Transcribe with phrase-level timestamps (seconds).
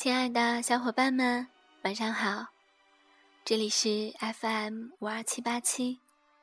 [0.00, 1.46] 亲爱的小伙伴们，
[1.82, 2.46] 晚上好！
[3.44, 4.10] 这里是
[4.40, 6.00] FM 五二七八七，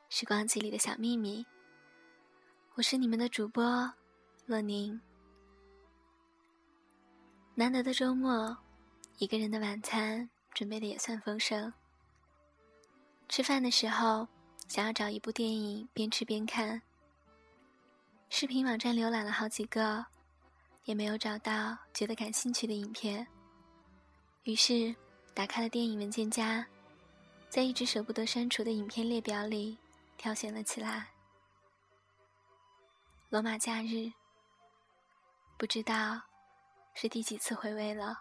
[0.08, 1.44] 时光机里的小秘密。
[2.76, 3.92] 我是你们的主播
[4.46, 5.00] 洛宁。
[7.56, 8.56] 难得的周末，
[9.18, 11.72] 一个人的晚餐准备的也算丰盛。
[13.28, 14.28] 吃饭的时候，
[14.68, 16.80] 想要找一部电影边吃边看。
[18.30, 20.06] 视频网站浏览了好几个，
[20.84, 23.26] 也没有找到觉得感兴趣的影片。
[24.48, 24.96] 于是，
[25.34, 26.66] 打开了电影文件夹，
[27.50, 29.76] 在一直舍不得删除的影片列表里
[30.16, 31.00] 挑选了起来。
[33.28, 33.88] 《罗马假日》，
[35.58, 36.22] 不知道
[36.94, 38.20] 是第几次回味了。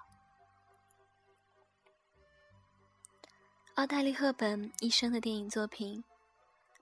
[3.75, 6.03] 奥黛丽·赫本一生的电影作品，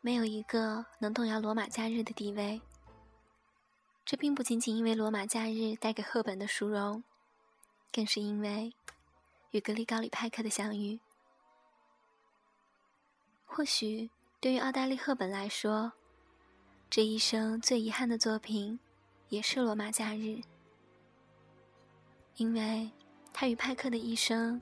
[0.02, 2.60] 没有一个能动摇《罗马假日》的地位。
[4.04, 7.04] 这并不仅仅因为《罗马假日》带给赫本的殊荣，
[7.94, 8.74] 更是因为。
[9.56, 11.00] 与格里高里·派克的相遇，
[13.46, 14.10] 或许
[14.42, 15.94] 对于奥黛丽·赫本来说，
[16.90, 18.78] 这一生最遗憾的作品
[19.30, 20.20] 也是《罗马假日》，
[22.36, 22.92] 因为
[23.32, 24.62] 她与派克的一生，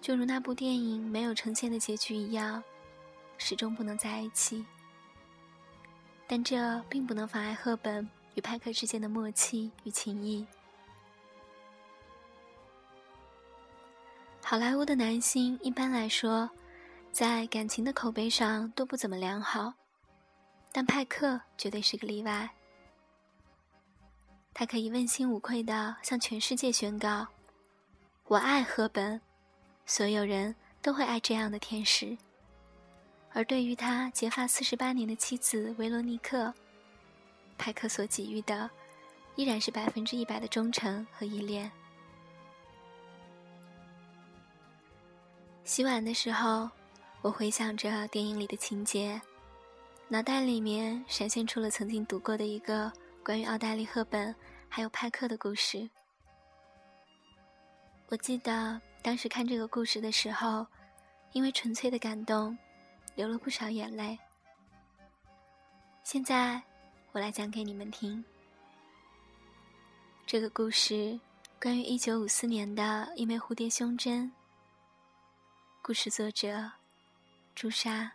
[0.00, 2.64] 就如那部电影没有呈现的结局一样，
[3.36, 4.64] 始终不能在一起。
[6.26, 10.46] 但这并不能妨碍赫本与派克之间的默契与情谊。
[14.52, 16.46] 好莱坞的男星一般来说，
[17.10, 19.72] 在感情的口碑上都不怎么良好，
[20.70, 22.50] 但派克绝对是个例外。
[24.52, 27.26] 他可以问心无愧地向全世界宣告
[28.28, 29.18] ：“我爱赫本，
[29.86, 32.14] 所有人都会爱这样的天使。”
[33.32, 36.52] 而对于他结发四十八年的妻子维罗妮克，
[37.56, 38.68] 派克所给予的
[39.34, 41.72] 依然是百分之一百的忠诚和依恋。
[45.64, 46.68] 洗碗的时候，
[47.22, 49.20] 我回想着电影里的情节，
[50.08, 52.92] 脑袋里面闪现出了曾经读过的一个
[53.24, 54.34] 关于奥黛丽·赫本
[54.68, 55.88] 还有派克的故事。
[58.08, 60.66] 我记得当时看这个故事的时候，
[61.32, 62.58] 因为纯粹的感动，
[63.14, 64.18] 流了不少眼泪。
[66.02, 66.60] 现在，
[67.12, 68.22] 我来讲给你们听。
[70.26, 71.18] 这个故事
[71.60, 74.30] 关于1954年的一枚蝴蝶胸针。
[75.84, 76.70] 故事作者：
[77.56, 78.12] 朱砂。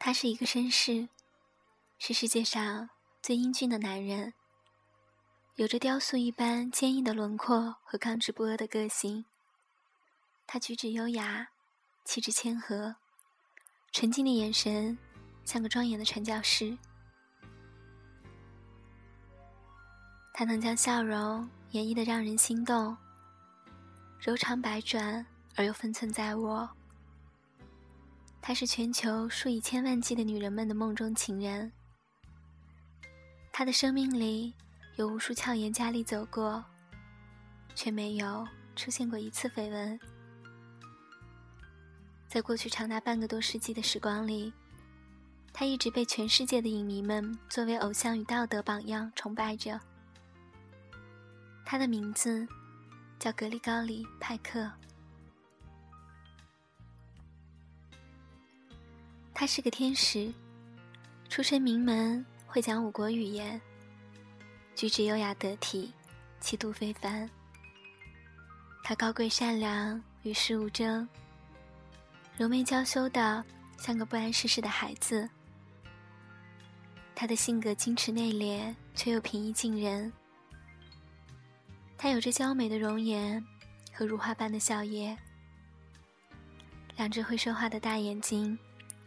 [0.00, 1.08] 他是一个绅士，
[1.96, 2.90] 是世界上
[3.22, 4.34] 最英俊的男人，
[5.54, 9.24] 有着雕塑一般坚硬的轮廓和刚直不阿的个性。
[10.44, 11.50] 他举止优雅，
[12.04, 12.96] 气质谦和，
[13.92, 14.98] 纯净的眼神。
[15.46, 16.76] 像个庄严的传教士，
[20.34, 22.96] 他能将笑容演绎的让人心动，
[24.18, 25.24] 柔肠百转
[25.54, 26.68] 而又分寸在握。
[28.42, 31.72] 他是全球数以千万计的女人们的梦中情人。
[33.52, 34.52] 他的生命里
[34.96, 36.62] 有无数俏颜佳丽走过，
[37.76, 39.98] 却没有出现过一次绯闻。
[42.26, 44.52] 在过去长达半个多世纪的时光里。
[45.58, 49.80] 他一直被全世界的影迷们作为偶像与道德榜样崇拜着。
[51.64, 52.46] 他的名字
[53.18, 54.70] 叫格里高里·派克。
[59.32, 60.30] 他是个天使，
[61.30, 63.58] 出身名门，会讲五国语言，
[64.74, 65.90] 举止优雅得体，
[66.38, 67.26] 气度非凡。
[68.84, 71.08] 他高贵善良，与世无争，
[72.36, 73.42] 柔媚娇羞的，
[73.78, 75.26] 像个不谙世事的孩子。
[77.18, 80.12] 他的性格矜持内敛，却又平易近人。
[81.96, 83.42] 他有着娇美的容颜
[83.90, 85.16] 和如花般的笑靥，
[86.98, 88.56] 两只会说话的大眼睛，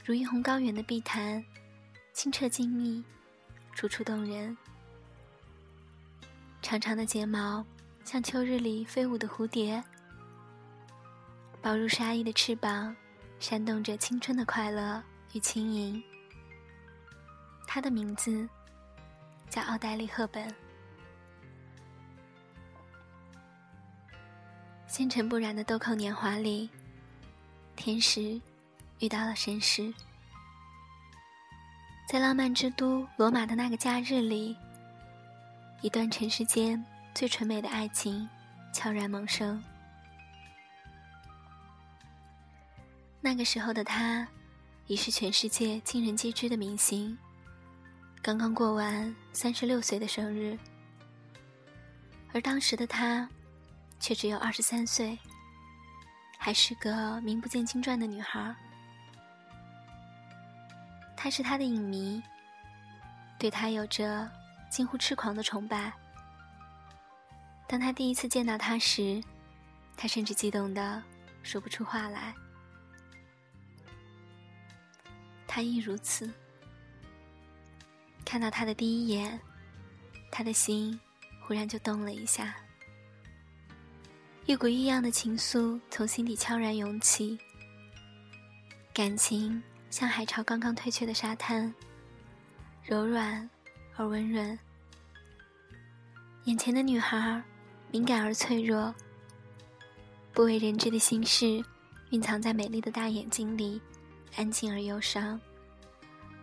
[0.03, 1.45] 如一泓高原的碧潭，
[2.11, 3.03] 清澈静谧，
[3.75, 4.57] 楚楚动人。
[6.63, 7.63] 长长的睫毛
[8.03, 9.83] 像秋日里飞舞的蝴蝶，
[11.61, 12.95] 薄如纱衣的翅膀，
[13.39, 15.01] 扇动着青春的快乐
[15.33, 16.03] 与轻盈。
[17.71, 18.49] 她的名字
[19.47, 20.51] 叫奥黛丽·赫本。
[24.87, 26.67] 纤尘不染的豆蔻年华里，
[27.75, 28.41] 天使
[28.97, 29.93] 遇到了绅士，
[32.07, 34.57] 在浪漫之都罗马的那个假日里，
[35.81, 36.83] 一段尘世间
[37.13, 38.27] 最纯美的爱情
[38.73, 39.63] 悄然萌生。
[43.21, 44.27] 那个时候的他，
[44.87, 47.15] 已是全世界尽人皆知的明星，
[48.21, 50.57] 刚刚过完三十六岁的生日，
[52.33, 53.27] 而当时的她
[53.99, 55.17] 却只有二十三岁，
[56.37, 58.55] 还是个名不见经传的女孩。
[61.15, 62.23] 他是他的影迷，
[63.37, 64.29] 对他有着
[64.69, 65.91] 近乎痴狂的崇拜。
[67.67, 69.21] 当他第一次见到他时，
[69.97, 71.03] 他甚至激动的
[71.43, 72.33] 说不出话来。
[75.45, 76.31] 他亦如此。
[78.29, 79.39] 看到他的第一眼，
[80.29, 80.99] 他的心
[81.41, 82.55] 忽然就动了一下，
[84.45, 87.39] 一股异样的情愫从心底悄然涌起，
[88.93, 89.59] 感情
[89.89, 91.73] 像海潮刚刚退却的沙滩，
[92.83, 93.49] 柔软
[93.95, 94.59] 而温润。
[96.43, 97.41] 眼前的女孩。
[97.91, 98.93] 敏感而脆弱，
[100.31, 101.59] 不为人知的心事，
[102.11, 103.81] 蕴藏在美丽的大眼睛里，
[104.35, 105.41] 安静而忧伤，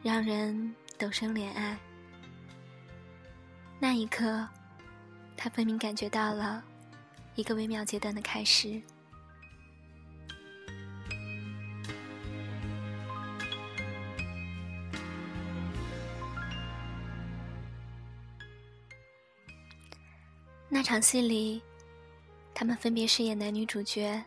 [0.03, 1.77] 让人陡生怜爱。
[3.79, 4.49] 那一刻，
[5.37, 6.65] 他分明感觉到了
[7.35, 8.81] 一个微妙阶段的开始。
[20.69, 21.63] 那场戏里，
[22.53, 24.23] 他们分别饰演男女主角。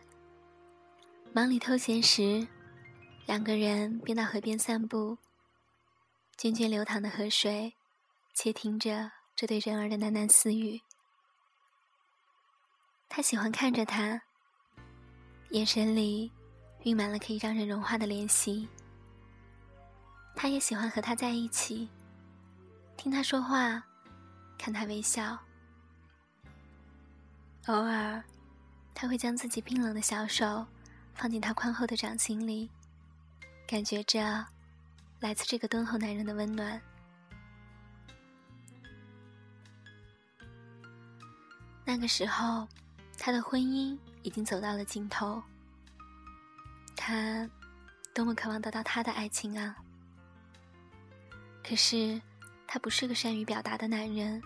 [1.32, 2.46] 忙里偷闲时，
[3.26, 5.16] 两个人便到河边散步。
[6.40, 7.74] 涓涓流淌的河水，
[8.32, 10.80] 窃听着这对人儿的喃喃私语。
[13.10, 14.18] 他喜欢看着他，
[15.50, 16.32] 眼神里
[16.84, 18.66] 蕴满了可以让人融化的怜惜。
[20.34, 21.90] 他也喜欢和他在一起，
[22.96, 23.82] 听他说话，
[24.56, 25.38] 看他微笑。
[27.66, 28.24] 偶尔，
[28.94, 30.66] 他会将自己冰冷的小手
[31.12, 32.70] 放进他宽厚的掌心里，
[33.66, 34.46] 感觉着
[35.20, 36.80] 来自这个敦厚男人的温暖。
[41.84, 42.66] 那个时候，
[43.18, 45.42] 他的婚姻已经走到了尽头。
[46.96, 47.48] 他
[48.14, 49.76] 多么渴望得到他的爱情啊！
[51.62, 52.20] 可是，
[52.66, 54.42] 他不是个善于表达的男人。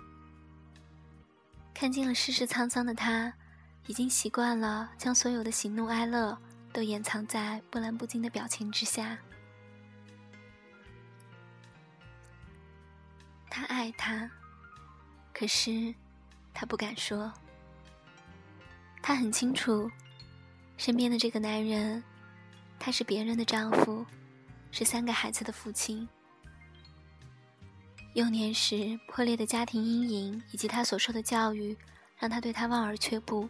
[1.73, 3.32] 看尽了世事沧桑的他，
[3.87, 6.37] 已经习惯了将所有的喜怒哀乐
[6.73, 9.19] 都掩藏在波澜不惊的表情之下。
[13.55, 14.29] 他爱他，
[15.33, 15.95] 可是
[16.53, 17.33] 他不敢说。
[19.01, 19.89] 他很清楚，
[20.77, 22.03] 身边的这个男人，
[22.81, 24.05] 他是别人的丈夫，
[24.73, 26.09] 是三个孩子的父亲。
[28.15, 31.77] 幼年时破裂的家庭阴影，以及他所受的教育，
[32.19, 33.49] 让他对他望而却步。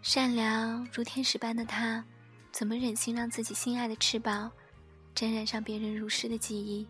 [0.00, 2.02] 善良如天使般的他，
[2.50, 4.50] 怎么忍心让自己心爱的翅膀
[5.14, 6.88] 沾染上别人如诗的记忆？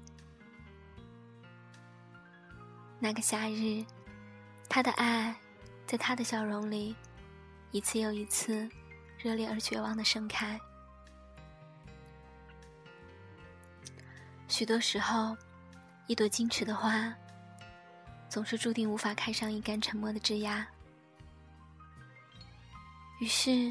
[3.04, 3.84] 那个夏日，
[4.66, 5.36] 他的爱，
[5.86, 6.96] 在他的笑容里，
[7.70, 8.66] 一次又一次，
[9.18, 10.58] 热烈而绝望的盛开。
[14.48, 15.36] 许多时候，
[16.06, 17.14] 一朵矜持的花，
[18.30, 20.66] 总是注定无法开上一杆沉默的枝桠。
[23.20, 23.70] 于是，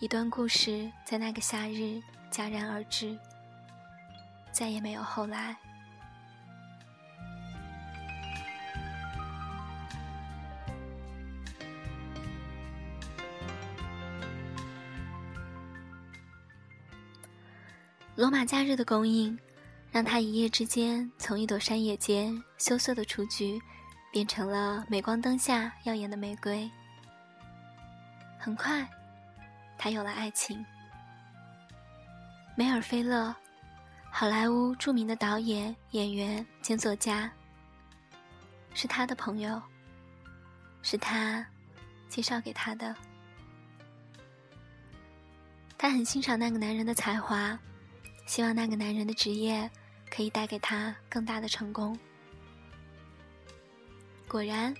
[0.00, 3.18] 一段故事在那个夏日戛然而止，
[4.52, 5.56] 再也没有后来。
[18.16, 19.38] 罗马假日的供应。
[19.90, 23.62] 让他一夜之间从一朵山野间羞涩的雏菊，
[24.10, 26.68] 变成了镁光灯下耀眼的玫瑰。
[28.36, 28.84] 很快，
[29.78, 30.66] 他有了爱情。
[32.56, 33.32] 梅尔菲勒，
[34.10, 37.30] 好莱坞著名的导演、演员兼作家，
[38.74, 39.62] 是他的朋友，
[40.82, 41.46] 是他
[42.08, 42.92] 介绍给他的。
[45.78, 47.56] 他很欣赏那个男人的才华，
[48.26, 49.70] 希望那个男人的职业。
[50.10, 51.98] 可以带给他更大的成功。
[54.28, 54.72] 果然，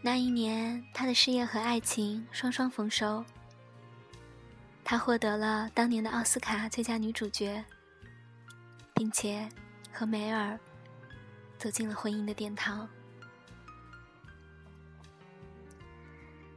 [0.00, 3.22] 那一年他的事业和爱情双双丰收。
[4.82, 7.62] 他获得了当年的奥斯卡最佳女主角，
[8.94, 9.46] 并且
[9.92, 10.58] 和梅尔
[11.58, 12.88] 走进了婚姻的殿堂。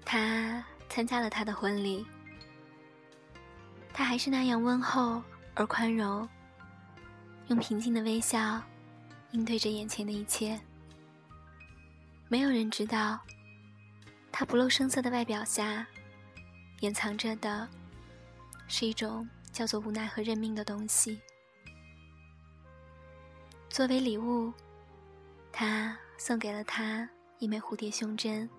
[0.06, 2.06] 他参加了他的婚礼，
[3.92, 5.22] 他还是那样温厚
[5.60, 6.28] 而宽容。
[7.48, 8.62] 用平静的微笑
[9.32, 10.58] 应对着眼前的一切。
[12.30, 13.20] 没有人知道，
[14.32, 15.86] 他不露声色的外表下，
[16.80, 17.68] 掩藏着的
[18.70, 21.20] 是一种叫做无奈和认命的东西。
[23.70, 24.54] 作为礼物，
[25.51, 28.50] 他送给了他一枚蝴蝶胸针。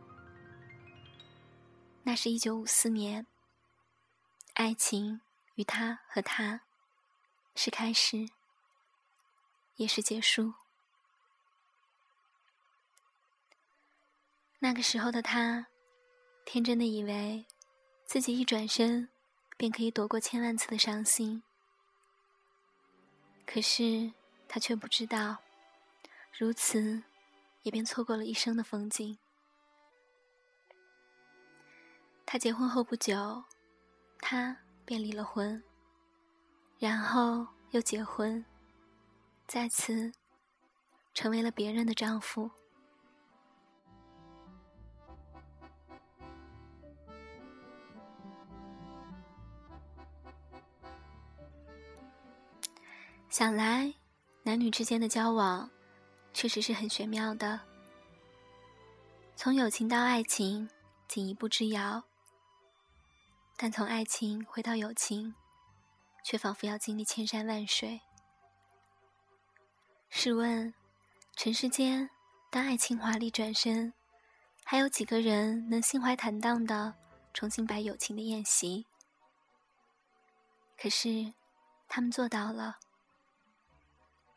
[2.02, 3.26] 那是一九五四年，
[4.54, 5.22] 爱情
[5.54, 6.60] 与他和他
[7.54, 8.28] 是开始，
[9.76, 10.54] 也是结束。
[14.60, 15.68] 那个时候的他，
[16.44, 17.46] 天真的以为
[18.04, 19.08] 自己一转身
[19.56, 21.42] 便可以躲过千万次的伤心。
[23.46, 24.12] 可是
[24.48, 25.38] 他却不知道，
[26.38, 27.02] 如此
[27.62, 29.18] 也便错过了一生的风景。
[32.24, 33.42] 他结婚后不久，
[34.20, 35.64] 他便离了婚，
[36.80, 38.42] 然后又结婚，
[39.46, 40.10] 再次
[41.12, 42.50] 成为了别人的丈夫。
[53.28, 53.92] 想来，
[54.42, 55.68] 男女之间的交往，
[56.32, 57.60] 确实是很玄妙的。
[59.36, 60.66] 从友情到爱情，
[61.06, 62.02] 仅一步之遥。
[63.58, 65.34] 但从爱情回到友情，
[66.22, 68.00] 却仿佛要经历千山万水。
[70.08, 70.74] 试问，
[71.36, 72.10] 尘世间，
[72.50, 73.92] 当爱情华丽转身，
[74.64, 76.94] 还有几个人能心怀坦荡的
[77.32, 78.86] 重新摆友情的宴席？
[80.76, 81.32] 可是，
[81.88, 82.78] 他们做到了。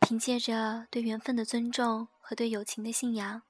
[0.02, 3.42] 凭借着对缘分的尊重和对友情的信仰，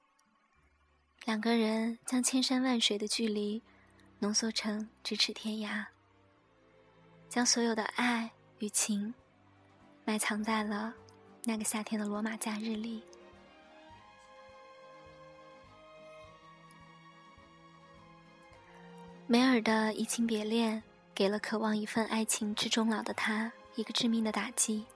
[1.24, 3.62] 两个人将千山万水的距离。
[4.20, 5.84] 浓缩成咫尺天涯，
[7.34, 9.12] 将所有的爱与情
[10.04, 10.94] 埋藏在了
[11.42, 13.02] 那个夏天的罗马假日里。
[19.26, 20.80] 梅尔的移情别恋，
[21.12, 24.86] 给了渴望一份爱情至终老的他一个致命的打击。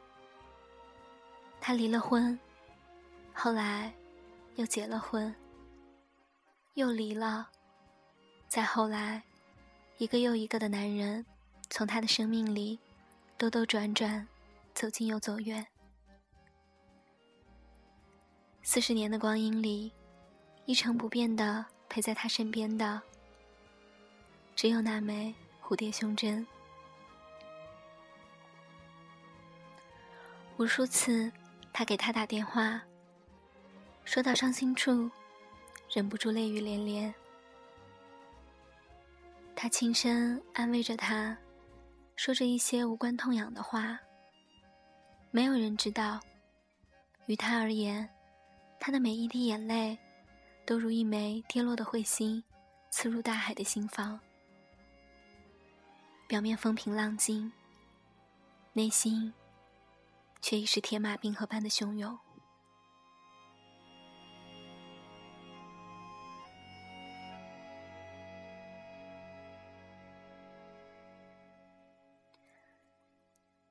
[1.60, 2.38] 他离了婚，
[3.34, 3.92] 后来
[4.54, 5.34] 又结了婚，
[6.74, 7.50] 又离了。
[8.46, 9.20] 再后来，
[9.96, 11.26] 一个又一个的男人
[11.70, 12.78] 从他的生命里
[13.36, 14.26] 兜兜转转，
[14.74, 15.66] 走近又走远。
[18.62, 19.92] 四十年的光阴里，
[20.66, 23.00] 一成不变的陪在他身边的，
[24.56, 26.46] 只有那枚蝴蝶胸针。
[30.56, 31.30] 无数次，
[31.72, 32.82] 他给他打电话，
[34.04, 35.10] 说到伤心处，
[35.94, 37.14] 忍不住泪雨连连。
[39.54, 41.36] 他轻声安慰着他，
[42.18, 43.96] 说着一些无关痛痒的话。
[45.30, 46.18] 没有人知道，
[47.26, 48.10] 于他而言，
[48.80, 49.96] 他的每一滴眼泪，
[50.66, 52.42] 都如一枚跌落的彗星，
[52.90, 54.18] 刺入大海的心房。
[56.26, 57.52] 表面风平浪静，
[58.72, 59.32] 内心
[60.42, 62.18] 却已是铁马冰河般的汹涌。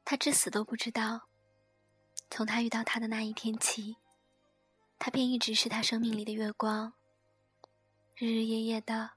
[0.10, 1.28] 他至死都不知道，
[2.30, 3.98] 从他遇到他的那一天起，
[4.98, 6.94] 他便一直是他生命里的月光，
[8.16, 9.10] 日日夜夜的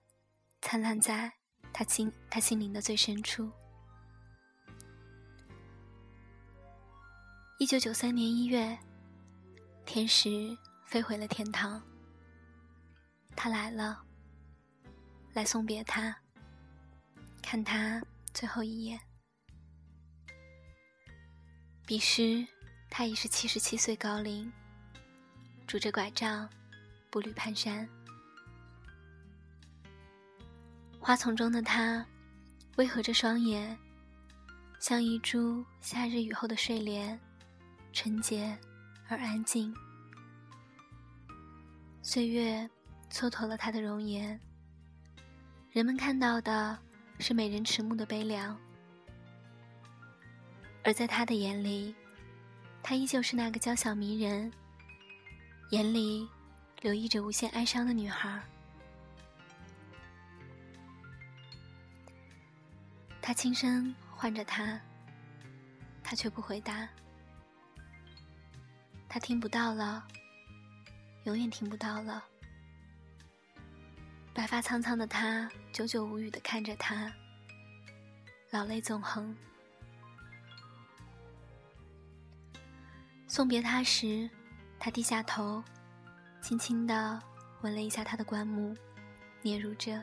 [0.61, 1.33] 灿烂在
[1.73, 3.49] 他心他心灵的最深处。
[7.61, 8.77] 一九九三年一月，
[9.87, 11.81] 天使飞回了天堂，
[13.37, 14.03] 他来了，
[15.35, 16.21] 来送别他，
[17.41, 18.03] 看他
[18.35, 19.01] 最后一眼。
[21.91, 22.47] 彼时，
[22.89, 24.49] 他已是七十七岁高龄，
[25.67, 26.49] 拄着拐杖，
[27.11, 27.85] 步履蹒跚。
[31.01, 32.07] 花丛中的他，
[32.77, 33.77] 微合着双眼，
[34.79, 37.19] 像一株夏日雨后的睡莲，
[37.93, 38.57] 纯洁
[39.09, 39.75] 而安静。
[42.03, 42.71] 岁月
[43.11, 44.41] 蹉跎了他的容颜，
[45.73, 46.79] 人们看到的
[47.19, 48.57] 是美人迟暮的悲凉。
[50.83, 51.95] 而在他的眼里，
[52.83, 54.51] 她依旧是那个娇小迷人、
[55.71, 56.29] 眼里
[56.81, 58.41] 流溢着无限哀伤的女孩。
[63.23, 64.81] 他轻声唤着她，
[66.03, 66.89] 她却不回答。
[69.09, 70.07] 他听不到了，
[71.25, 72.25] 永远听不到了。
[74.33, 77.13] 白发苍苍的他，久久无语的看着他，
[78.51, 79.37] 老泪纵横。
[83.31, 84.29] 送别他时，
[84.77, 85.63] 他低下头，
[86.43, 87.23] 轻轻地
[87.61, 88.75] 吻了一下他的棺木，
[89.45, 90.03] 嗫嚅着：“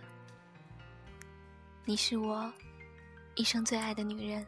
[1.84, 2.50] 你是我
[3.36, 4.48] 一生最爱的女人。”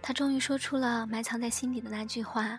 [0.00, 2.56] 他终于说出了埋藏在心底的那句话。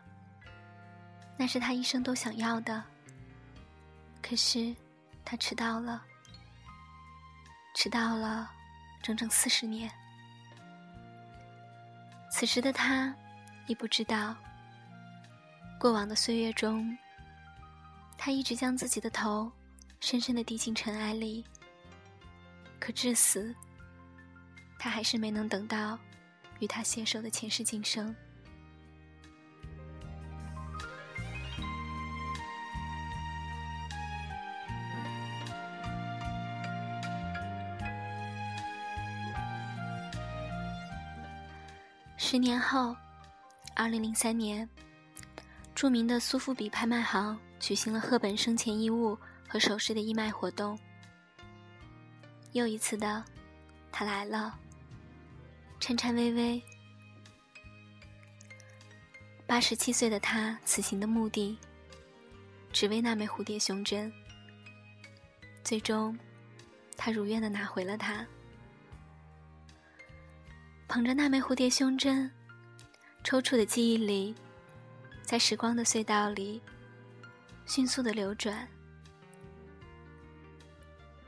[1.37, 2.83] 那是他一生都想要的。
[4.21, 4.75] 可是，
[5.23, 6.03] 他迟到了，
[7.75, 8.51] 迟到了
[9.01, 9.89] 整整四十年。
[12.41, 13.15] 此时的他，
[13.67, 14.35] 已不知道，
[15.79, 16.97] 过往的岁月中，
[18.17, 19.51] 他一直将自己的头
[19.99, 21.45] 深深的低进尘埃里。
[22.79, 23.55] 可至死，
[24.79, 25.99] 他还是没能等到
[26.57, 28.11] 与他携手的前世今生。
[42.23, 42.95] 十年后，
[43.75, 44.69] 二零零三年，
[45.73, 49.17] 著名的苏富比拍卖行举行了赫本生前衣物
[49.49, 50.77] 和首饰的义卖活动。
[52.51, 53.25] 又一次的，
[53.91, 54.55] 他来了，
[55.79, 56.61] 颤颤巍巍。
[59.47, 61.57] 八十七岁的他，此行的目的，
[62.71, 64.13] 只为那枚蝴蝶胸针。
[65.63, 66.17] 最终，
[66.95, 68.23] 他如愿的拿回了它，
[70.91, 72.29] 捧着那枚蝴蝶胸针，
[73.23, 74.35] 抽搐的记忆里，
[75.23, 76.61] 在时光的隧道里，
[77.65, 78.67] 迅速的流转。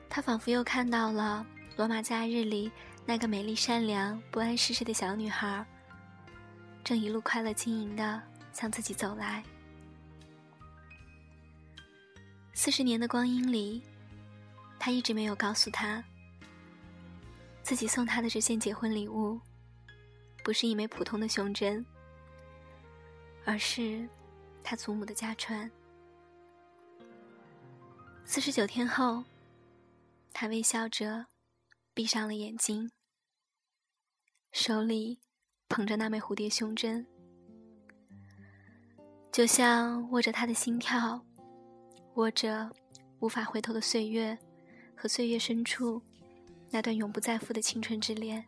[0.09, 2.69] 他仿佛又看到了罗马假日里
[3.05, 5.65] 那个美丽、善良、不谙世事的小女孩，
[6.83, 9.41] 正一路快乐轻盈的向自己走来。
[12.51, 13.81] 四十年的光阴里，
[14.77, 16.03] 他一直没有告诉她，
[17.63, 19.39] 自己送她的这件结婚礼物，
[20.43, 21.85] 不是一枚普通的胸针，
[23.45, 24.07] 而是
[24.63, 25.71] 他祖母的家传。
[28.23, 29.23] 四十九天后。
[30.35, 31.27] 他微笑着，
[31.93, 32.91] 闭上了眼睛，
[34.51, 35.19] 手里
[35.69, 37.05] 捧着那枚蝴蝶胸针，
[39.31, 41.23] 就像握着他的心跳，
[42.15, 42.67] 握着
[43.19, 44.35] 无法回头的岁月
[44.95, 46.01] 和岁月深处
[46.71, 48.43] 那段永不再复的青春之恋。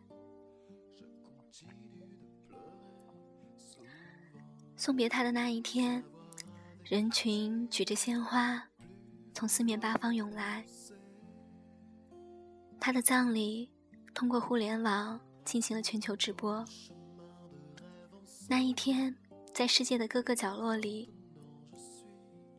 [4.86, 6.00] 送别他的那一天，
[6.84, 8.62] 人群举着鲜花，
[9.34, 10.64] 从四面八方涌来。
[12.78, 13.68] 他的葬礼
[14.14, 16.64] 通过互联网进行了全球直播。
[18.48, 19.12] 那一天，
[19.52, 21.12] 在世界的各个角落里，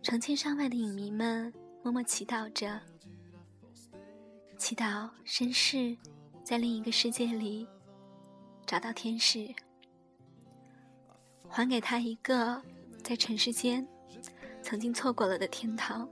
[0.01, 2.77] 成千上万的影迷们默默祈祷着，
[4.57, 5.95] 祈祷绅士
[6.43, 7.65] 在另一个世界里
[8.65, 9.47] 找到天使，
[11.49, 12.61] 还给他一个
[13.03, 13.87] 在尘世间
[14.61, 16.07] 曾经错过了的天堂。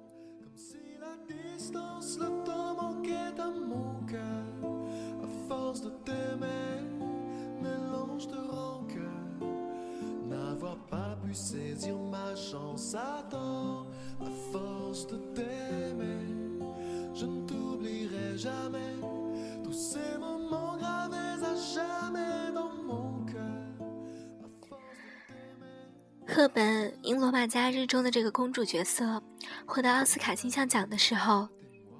[26.35, 29.23] 赫本因《罗马假日》中的这个公主角色
[29.65, 31.47] 获得奥斯卡金像奖的时候，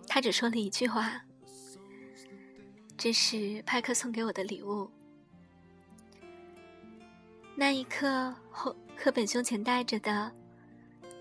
[0.10, 1.22] 她只说了一句话
[3.00, 4.92] ：“这是派克送给我的礼物。”
[7.56, 10.30] 那一刻，赫赫本胸前戴着的，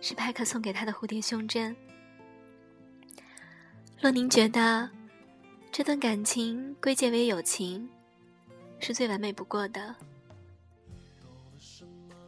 [0.00, 1.76] 是派克送给她的蝴蝶胸针。
[4.00, 4.90] 洛宁觉得，
[5.70, 7.88] 这段感情归结为友情，
[8.80, 9.94] 是最完美不过的。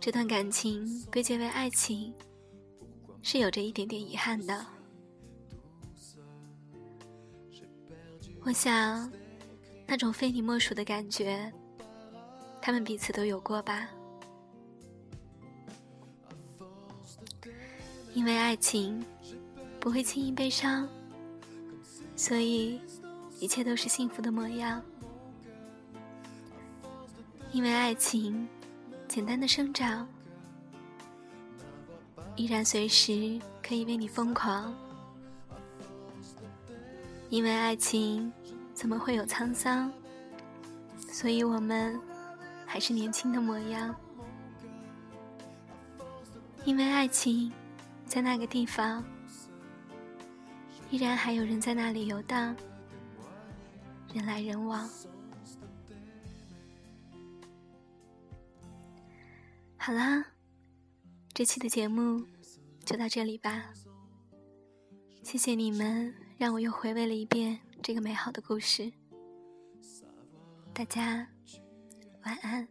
[0.07, 2.15] 这段感情归结为爱情，
[3.23, 4.65] 是有着一点点遗憾的。
[8.43, 9.11] 我想，
[9.85, 11.53] 那种非你莫属的感觉，
[12.63, 13.89] 他们彼此都有过吧。
[18.15, 19.05] 因为爱情
[19.81, 20.89] 不会轻易悲伤，
[22.15, 22.81] 所以
[23.41, 24.81] 一切都是幸福的模样。
[27.51, 28.47] 因为爱情。
[29.17, 30.07] 简单的生长，
[32.37, 34.75] 依然随时可以为你疯狂。
[37.31, 38.31] 因为爱情，
[38.75, 39.91] 怎么会有沧桑？
[41.11, 41.99] 所以我们
[42.67, 43.97] 还是年轻的模样。
[46.67, 47.51] 因为爱情，
[48.05, 49.03] 在那个地方，
[50.91, 52.55] 依然还有人在那里游荡，
[54.13, 54.87] 人来人往。
[59.87, 60.27] 好啦，
[61.33, 62.27] 这期的节目
[62.85, 63.73] 就到这里吧。
[65.23, 68.93] 谢谢你们让我又回味了一遍这个美好的故事。
[70.75, 71.29] 大家
[72.25, 72.67] 晚安。